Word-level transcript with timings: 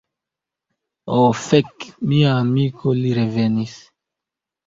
Ho 1.17 1.25
fek. 1.41 1.85
Mia 2.13 2.33
amiko, 2.37 2.93
li 3.03 3.13
revenis. 3.19 3.79